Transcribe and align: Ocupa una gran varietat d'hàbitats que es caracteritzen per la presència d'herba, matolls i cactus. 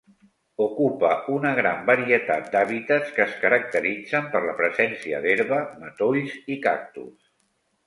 Ocupa 0.63 1.09
una 1.33 1.51
gran 1.59 1.83
varietat 1.89 2.47
d'hàbitats 2.55 3.13
que 3.19 3.23
es 3.27 3.37
caracteritzen 3.45 4.33
per 4.33 4.43
la 4.49 4.57
presència 4.65 5.23
d'herba, 5.27 5.63
matolls 5.85 6.37
i 6.57 6.61
cactus. 6.69 7.17